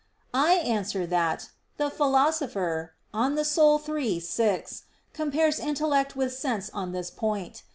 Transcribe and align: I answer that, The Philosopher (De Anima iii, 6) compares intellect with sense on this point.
I 0.33 0.53
answer 0.55 1.05
that, 1.05 1.51
The 1.77 1.91
Philosopher 1.91 2.93
(De 3.13 3.17
Anima 3.19 3.45
iii, 3.95 4.19
6) 4.19 4.83
compares 5.13 5.59
intellect 5.59 6.15
with 6.15 6.33
sense 6.33 6.71
on 6.73 6.91
this 6.91 7.11
point. 7.11 7.61